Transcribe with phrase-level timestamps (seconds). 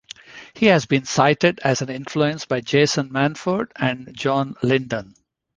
[0.55, 5.13] He has been cited as an influence by Jason Manford and John Lydon.